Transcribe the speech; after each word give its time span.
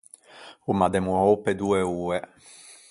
O 0.69 0.71
m’à 0.77 0.87
demoou 0.95 1.35
pe 1.43 1.51
doe 1.59 1.81
oe. 2.05 2.17